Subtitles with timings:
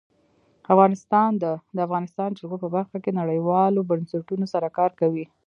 [0.73, 1.45] افغانستان د
[1.75, 5.25] د افغانستان جلکو په برخه کې نړیوالو بنسټونو سره کار کوي.